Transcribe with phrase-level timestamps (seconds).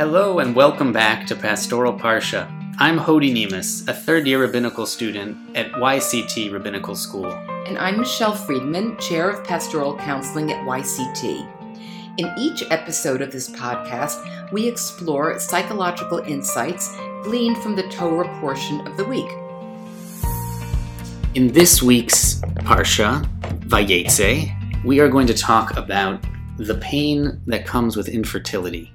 [0.00, 2.50] Hello and welcome back to Pastoral Parsha.
[2.78, 7.30] I'm Hodi Nemus, a third year rabbinical student at YCT Rabbinical School.
[7.66, 11.46] And I'm Michelle Friedman, Chair of Pastoral Counseling at YCT.
[12.16, 18.80] In each episode of this podcast, we explore psychological insights gleaned from the Torah portion
[18.86, 19.30] of the week.
[21.34, 23.22] In this week's Parsha,
[23.68, 26.24] Vayetze, we are going to talk about
[26.56, 28.94] the pain that comes with infertility.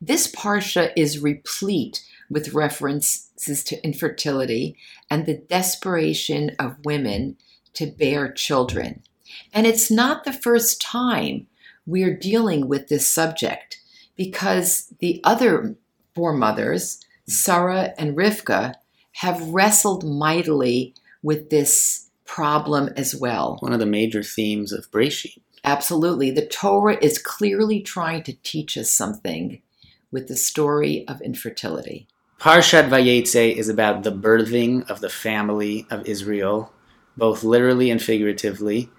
[0.00, 4.76] This Parsha is replete with references to infertility
[5.10, 7.36] and the desperation of women
[7.74, 9.02] to bear children.
[9.52, 11.46] And it's not the first time
[11.86, 13.80] we're dealing with this subject
[14.16, 15.76] because the other
[16.14, 18.74] four mothers, Sarah and Rivka,
[19.12, 23.56] have wrestled mightily with this problem as well.
[23.60, 25.38] One of the major themes of Breshit.
[25.64, 26.30] Absolutely.
[26.30, 29.60] The Torah is clearly trying to teach us something
[30.10, 32.06] with the story of infertility.
[32.40, 36.72] Parshat Vayetze is about the birthing of the family of Israel,
[37.16, 38.90] both literally and figuratively.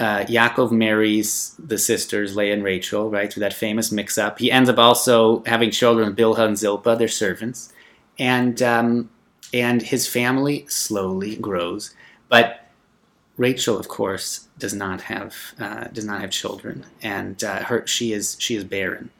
[0.00, 4.38] Uh, Yaakov marries the sisters Leah and Rachel, right, through that famous mix-up.
[4.38, 7.72] He ends up also having children Bilhah and Zilpah, their servants,
[8.18, 9.10] and um,
[9.52, 11.94] and his family slowly grows.
[12.28, 12.68] But
[13.36, 18.12] Rachel, of course, does not have uh, does not have children, and uh, her she
[18.12, 19.10] is she is barren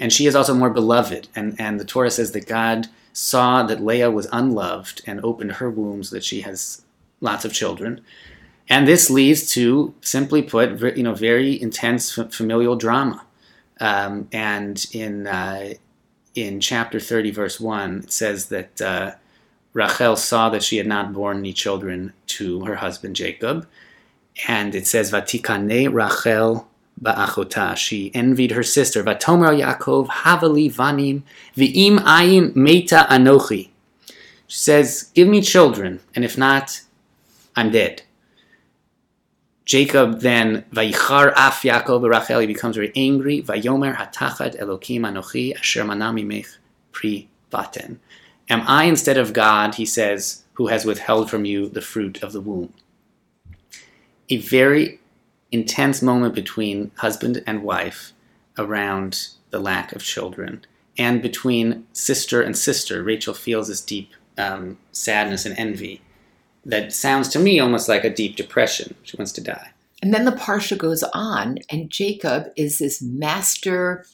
[0.00, 1.28] and she is also more beloved.
[1.36, 5.70] And, and the Torah says that God saw that Leah was unloved and opened her
[5.70, 6.82] womb so that she has
[7.20, 8.00] lots of children.
[8.68, 13.24] And this leads to, simply put, you know, very intense familial drama.
[13.78, 15.74] Um, and in uh,
[16.34, 19.12] in chapter 30, verse 1, it says that uh,
[19.72, 23.66] Rachel saw that she had not borne any children to her husband Jacob.
[24.46, 26.69] And it says, Vatikane Rachel
[27.02, 27.76] ba'achota.
[27.76, 29.02] She envied her sister.
[29.02, 31.22] Vatomer Yaakov havali vanim
[31.56, 33.70] v'im ayin meta anochi.
[34.46, 36.80] She says, "Give me children, and if not,
[37.56, 38.02] I'm dead."
[39.64, 42.40] Jacob then vayichar af Yaakov Rachel.
[42.40, 43.42] He becomes very angry.
[43.42, 46.48] Vayomer hatachat Elokim anochi asher manami mech
[46.92, 47.98] pri baten.
[48.48, 49.76] Am I instead of God?
[49.76, 52.74] He says, who has withheld from you the fruit of the womb.
[54.28, 55.00] A very
[55.52, 58.12] intense moment between husband and wife
[58.58, 60.64] around the lack of children,
[60.96, 63.02] and between sister and sister.
[63.02, 66.00] Rachel feels this deep um, sadness and envy
[66.64, 68.94] that sounds to me almost like a deep depression.
[69.02, 69.72] She wants to die.
[70.02, 74.04] And then the Parsha goes on, and Jacob is this master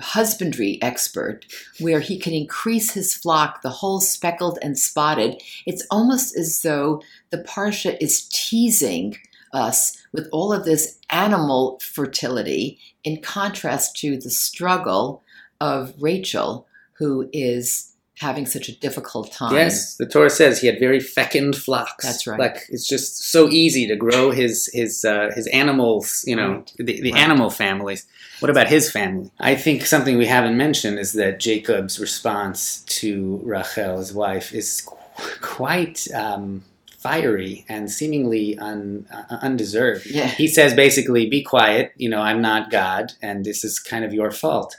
[0.00, 1.46] husbandry expert
[1.78, 5.40] where he can increase his flock, the whole speckled and spotted.
[5.66, 9.16] It's almost as though the Parsha is teasing
[9.52, 15.22] us with all of this animal fertility in contrast to the struggle
[15.60, 19.54] of Rachel, who is having such a difficult time.
[19.54, 22.04] Yes, the Torah says he had very fecund flocks.
[22.04, 22.38] That's right.
[22.38, 26.72] Like it's just so easy to grow his his uh, his animals, you know, right.
[26.78, 27.22] the, the right.
[27.22, 28.06] animal families.
[28.40, 29.30] What about his family?
[29.40, 34.82] I think something we haven't mentioned is that Jacob's response to Rachel, his wife, is
[34.82, 36.64] qu- quite um,
[36.98, 40.04] fiery and seemingly un, uh, undeserved.
[40.06, 40.26] Yeah.
[40.26, 41.92] He says basically, "Be quiet.
[41.96, 44.76] You know, I'm not God, and this is kind of your fault."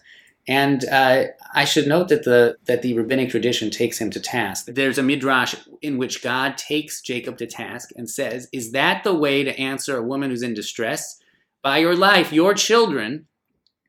[0.47, 4.66] And uh, I should note that the that the rabbinic tradition takes him to task.
[4.68, 9.13] There's a midrash in which God takes Jacob to task and says, "Is that the
[9.13, 11.19] way to answer a woman who's in distress?
[11.62, 13.28] By your life, your children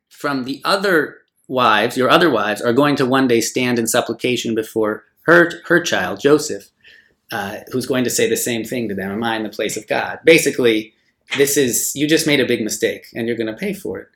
[0.08, 4.54] from the other wives, your other wives, are going to one day stand in supplication
[4.54, 6.70] before her her child Joseph."
[7.30, 9.10] Uh, who's going to say the same thing to them?
[9.10, 10.18] Am I in the place of God?
[10.24, 10.94] Basically,
[11.36, 14.08] this is you just made a big mistake and you're going to pay for it.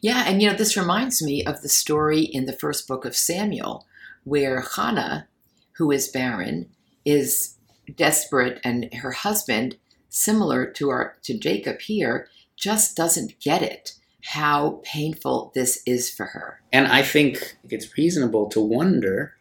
[0.00, 3.16] Yeah, and you know, this reminds me of the story in the first book of
[3.16, 3.86] Samuel
[4.24, 5.28] where Hannah,
[5.76, 6.68] who is barren,
[7.04, 7.56] is
[7.94, 9.76] desperate and her husband,
[10.08, 16.26] similar to our to Jacob here, just doesn't get it how painful this is for
[16.26, 16.60] her.
[16.72, 19.34] And I think it's reasonable to wonder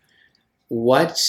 [0.67, 1.19] what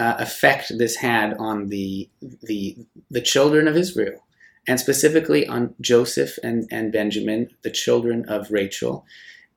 [0.00, 2.08] uh, effect this had on the
[2.42, 2.76] the
[3.10, 4.24] the children of Israel,
[4.66, 9.04] and specifically on Joseph and, and Benjamin, the children of Rachel.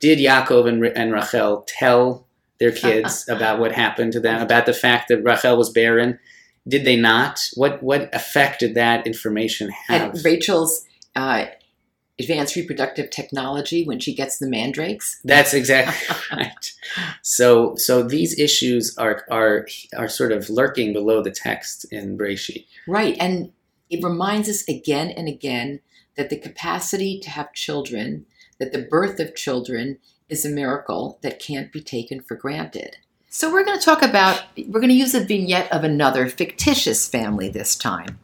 [0.01, 2.27] Did Yaakov and, and Rachel tell
[2.59, 6.19] their kids about what happened to them, about the fact that Rachel was barren?
[6.67, 7.39] Did they not?
[7.55, 10.13] What what effect did that information have?
[10.13, 10.85] And Rachel's
[11.15, 11.45] uh,
[12.19, 15.19] advanced reproductive technology when she gets the mandrakes.
[15.23, 16.71] That's exactly right.
[17.21, 19.67] So so these issues are are
[19.97, 22.65] are sort of lurking below the text in Breshit.
[22.87, 23.51] Right, and
[23.89, 25.79] it reminds us again and again
[26.15, 28.25] that the capacity to have children,
[28.59, 29.97] that the birth of children
[30.29, 32.97] is a miracle that can't be taken for granted.
[33.29, 37.07] So, we're going to talk about, we're going to use a vignette of another fictitious
[37.07, 38.19] family this time.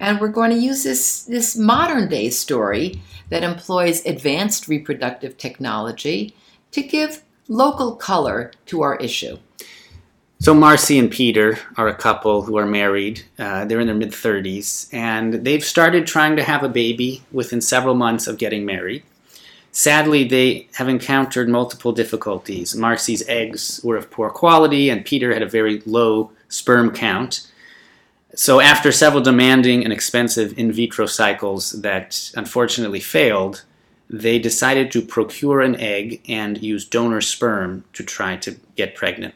[0.00, 3.00] And we're going to use this, this modern day story
[3.30, 6.34] that employs advanced reproductive technology
[6.72, 9.38] to give local color to our issue.
[10.38, 13.22] So Marcy and Peter are a couple who are married.
[13.38, 17.62] Uh, they're in their mid 30s, and they've started trying to have a baby within
[17.62, 19.02] several months of getting married.
[19.72, 22.74] Sadly, they have encountered multiple difficulties.
[22.74, 27.50] Marcy's eggs were of poor quality, and Peter had a very low sperm count.
[28.38, 33.64] So, after several demanding and expensive in vitro cycles that unfortunately failed,
[34.10, 39.34] they decided to procure an egg and use donor sperm to try to get pregnant.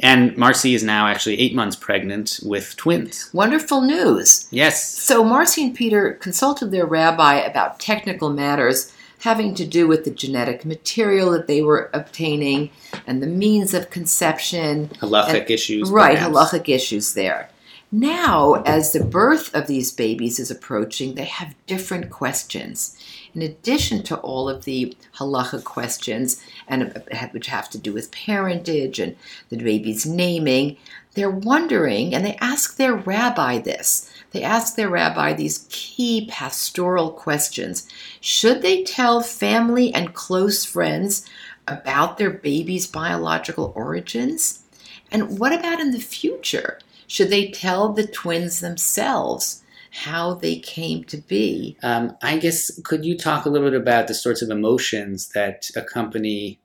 [0.00, 3.30] And Marcy is now actually eight months pregnant with twins.
[3.32, 4.48] Wonderful news.
[4.50, 4.84] Yes.
[4.98, 10.10] So, Marcy and Peter consulted their rabbi about technical matters having to do with the
[10.10, 12.70] genetic material that they were obtaining
[13.06, 14.88] and the means of conception.
[15.00, 15.88] Halachic And- issues.
[15.88, 16.34] Right, perhaps.
[16.52, 17.48] halachic issues there.
[17.96, 22.98] Now, as the birth of these babies is approaching, they have different questions.
[23.36, 28.10] In addition to all of the halacha questions, and uh, which have to do with
[28.10, 29.14] parentage and
[29.48, 30.76] the baby's naming,
[31.14, 34.10] they're wondering, and they ask their rabbi this.
[34.32, 37.86] They ask their rabbi these key pastoral questions.
[38.20, 41.30] Should they tell family and close friends
[41.68, 44.64] about their baby's biological origins?
[45.12, 46.80] And what about in the future?
[47.06, 51.76] Should they tell the twins themselves how they came to be?
[51.82, 55.70] Um, I guess could you talk a little bit about the sorts of emotions that
[55.76, 56.60] accompany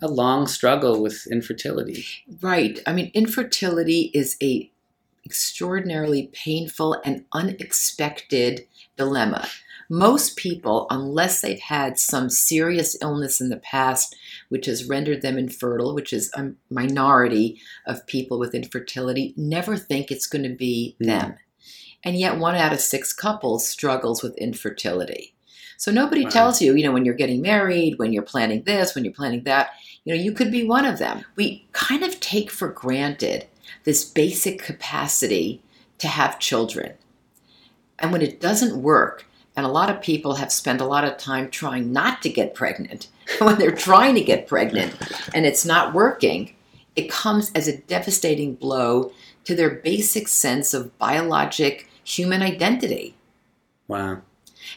[0.00, 2.04] a long struggle with infertility?
[2.40, 2.78] Right.
[2.86, 4.70] I mean, infertility is a
[5.24, 8.66] extraordinarily painful and unexpected
[8.96, 9.48] dilemma.
[9.92, 14.14] Most people, unless they've had some serious illness in the past,
[14.48, 20.10] which has rendered them infertile, which is a minority of people with infertility, never think
[20.10, 21.06] it's going to be Mm.
[21.06, 21.34] them.
[22.04, 25.34] And yet, one out of six couples struggles with infertility.
[25.76, 26.30] So nobody Wow.
[26.30, 29.42] tells you, you know, when you're getting married, when you're planning this, when you're planning
[29.44, 29.70] that,
[30.04, 31.24] you know, you could be one of them.
[31.34, 33.46] We kind of take for granted
[33.84, 35.62] this basic capacity
[35.98, 36.92] to have children.
[37.98, 39.26] And when it doesn't work,
[39.56, 42.54] and a lot of people have spent a lot of time trying not to get
[42.54, 43.08] pregnant,
[43.38, 44.94] when they're trying to get pregnant
[45.34, 46.54] and it's not working,
[46.96, 49.12] it comes as a devastating blow
[49.44, 53.14] to their basic sense of biologic human identity.
[53.88, 54.22] Wow.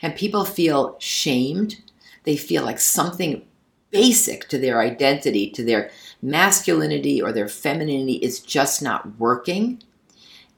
[0.01, 1.81] And people feel shamed.
[2.23, 3.43] They feel like something
[3.91, 5.91] basic to their identity, to their
[6.21, 9.81] masculinity or their femininity is just not working.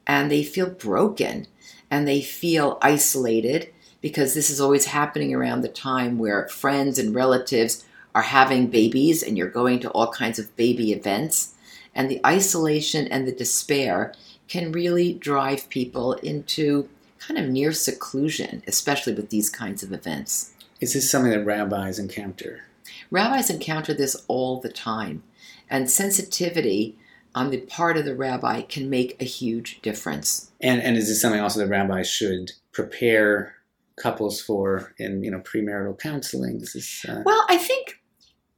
[0.06, 1.46] And they feel broken
[1.90, 3.72] and they feel isolated
[4.06, 9.20] because this is always happening around the time where friends and relatives are having babies
[9.20, 11.54] and you're going to all kinds of baby events.
[11.92, 14.14] And the isolation and the despair
[14.46, 16.88] can really drive people into
[17.18, 20.54] kind of near seclusion, especially with these kinds of events.
[20.80, 22.60] Is this something that rabbis encounter?
[23.10, 25.24] Rabbis encounter this all the time,
[25.68, 26.96] and sensitivity
[27.34, 30.52] on the part of the rabbi can make a huge difference.
[30.60, 33.55] And and is this something also that rabbis should prepare
[33.96, 36.60] couples for in you know premarital counseling?
[36.60, 38.00] Is uh, Well, I think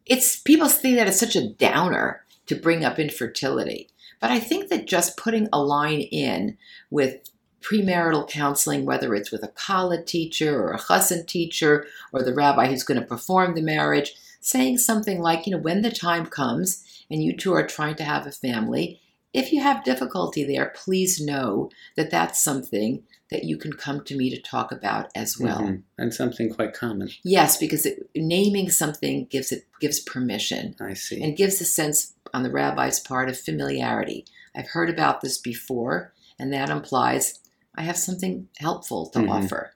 [0.06, 3.88] it's people think that it's such a downer to bring up infertility,
[4.20, 6.56] but I think that just putting a line in
[6.90, 7.28] with
[7.60, 12.68] premarital counseling, whether it's with a kala teacher or a chassan teacher or the rabbi
[12.68, 16.84] who's going to perform the marriage, saying something like, you know, when the time comes
[17.10, 19.00] and you two are trying to have a family,
[19.34, 24.16] if you have difficulty there, please know that that's something that you can come to
[24.16, 25.60] me to talk about as well.
[25.60, 25.82] mhm.
[25.98, 27.08] and something quite common?
[27.22, 31.22] Yes, because it, naming something gives it gives permission I see.
[31.22, 34.24] and gives a sense on the rabbi's part of familiarity.
[34.54, 37.38] I've heard about this before, and that implies
[37.76, 39.30] I have something helpful to Mhm.
[39.30, 39.72] offer.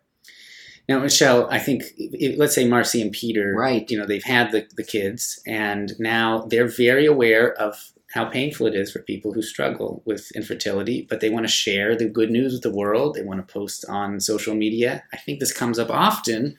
[0.89, 1.85] Now, Michelle, I think
[2.37, 3.89] let's say Marcy and Peter, Right.
[3.91, 8.67] You know, they've had the, the kids, and now they're very aware of how painful
[8.67, 12.31] it is for people who struggle with infertility, but they want to share the good
[12.31, 13.15] news with the world.
[13.15, 15.05] They want to post on social media.
[15.13, 16.59] I think this comes up often.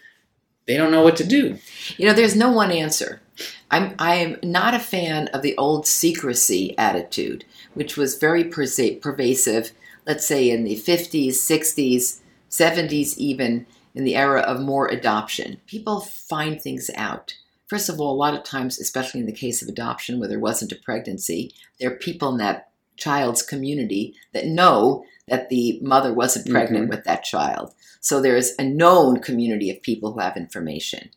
[0.66, 1.58] They don't know what to do.
[1.98, 3.22] You know, there's no one answer.
[3.70, 9.72] I'm I'm not a fan of the old secrecy attitude, which was very pervasive.
[10.08, 12.20] Let's say in the 50s, 60s,
[12.50, 15.62] 70s, even in the era of more adoption.
[15.68, 17.36] People find things out.
[17.68, 20.40] First of all, a lot of times, especially in the case of adoption where there
[20.40, 26.14] wasn't a pregnancy, there are people in that child's community that know that the mother
[26.14, 26.90] wasn't pregnant Mhm.
[26.90, 27.74] with that child.
[28.02, 31.10] So there's a known community of people who have information.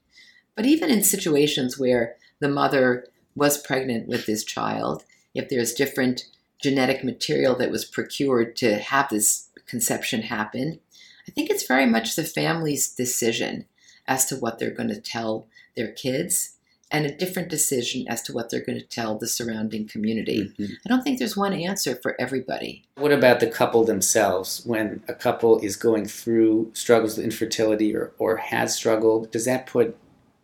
[0.55, 6.27] But even in situations where the mother was pregnant with this child, if there's different
[6.63, 10.81] genetic material that was procured to have this conception happen,
[11.29, 13.67] I think it's very much the family's decision
[14.07, 16.57] as to what they're going to tell their kids
[16.91, 20.53] and a different decision as to what they're going to tell the surrounding community.
[20.59, 20.71] Mhm.
[20.85, 22.85] I don't think there's one answer for everybody.
[22.97, 24.63] What about the couple themselves?
[24.65, 29.67] When a couple is going through struggles with infertility or, or has struggled, does that
[29.67, 29.97] put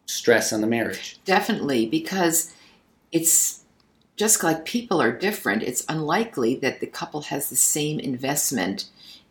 [0.06, 1.20] stress on the marriage?
[1.24, 2.52] Definitely, because
[3.12, 3.60] it's
[4.16, 8.86] just like people are different, it's unlikely that the couple has the same investment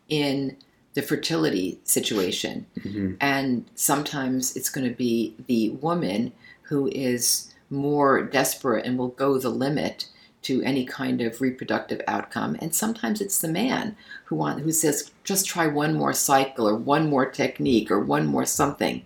[0.07, 0.57] in
[0.93, 2.65] the fertility situation.
[2.79, 3.17] Mhm.
[3.21, 6.33] And sometimes it's going to be the woman
[6.63, 10.07] who is more desperate and will go the limit
[10.41, 12.57] to any kind of reproductive outcome.
[12.59, 13.95] And sometimes it's the man
[14.25, 18.25] who want, who says, just try one more cycle or one more technique or one
[18.25, 19.03] more something.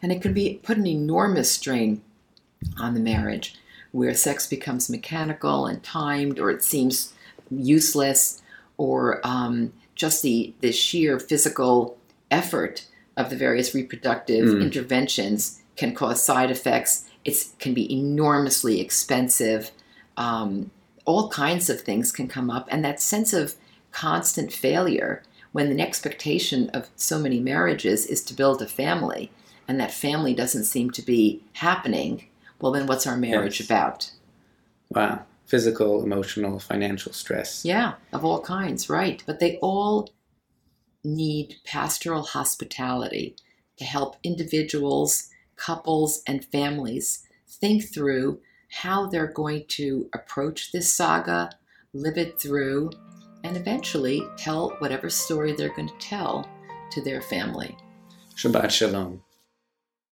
[0.00, 2.02] And it can be put an enormous strain
[2.78, 3.56] on the marriage
[3.92, 7.12] where sex becomes mechanical and timed or it seems
[7.50, 8.42] useless
[8.76, 11.96] or um, just the, the sheer physical
[12.30, 12.86] effort
[13.16, 14.62] of the various reproductive Mm.
[14.62, 17.04] interventions can cause side effects.
[17.24, 19.72] It can be enormously expensive.
[20.16, 20.70] Um,
[21.04, 22.68] all kinds of things can come up.
[22.70, 23.54] And that sense of
[23.92, 25.22] constant failure
[25.52, 29.30] when the expectation of so many marriages is to build a family
[29.66, 32.26] and that family doesn't seem to be happening,
[32.60, 33.68] well, then what's our marriage Yes.
[33.68, 34.10] about?
[34.90, 35.22] Wow.
[35.46, 37.64] Physical, emotional, financial stress.
[37.64, 39.22] Yeah, of all kinds, right.
[39.26, 40.10] But they all
[41.04, 43.36] need pastoral hospitality
[43.76, 51.50] to help individuals, couples, and families think through how they're going to approach this saga,
[51.92, 52.90] live it through,
[53.44, 56.48] and eventually tell whatever story they're going to tell
[56.90, 57.76] to their family.
[58.36, 59.22] Shabbat Shalom.